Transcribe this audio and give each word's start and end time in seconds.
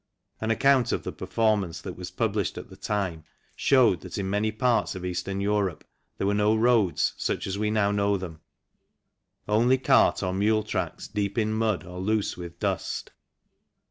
An 0.39 0.49
account 0.49 0.91
of 0.91 1.03
the 1.03 1.11
performance 1.11 1.79
that 1.79 1.95
was 1.95 2.09
published 2.09 2.57
at 2.57 2.71
the 2.71 2.75
time 2.75 3.23
showed 3.55 4.01
that 4.01 4.17
in 4.17 4.27
many 4.27 4.51
parts 4.51 4.95
of 4.95 5.05
Eastern 5.05 5.39
Europe 5.39 5.83
there 6.17 6.25
were 6.25 6.33
no 6.33 6.55
roads, 6.55 7.13
such 7.17 7.45
as 7.45 7.59
we 7.59 7.69
know 7.69 8.17
them, 8.17 8.39
only 9.47 9.77
cart 9.77 10.23
or 10.23 10.33
mule 10.33 10.63
tracks 10.63 11.07
deep 11.07 11.37
in 11.37 11.53
mud 11.53 11.85
or 11.85 11.99
loose 11.99 12.35
with 12.35 12.57
dust. 12.59 13.11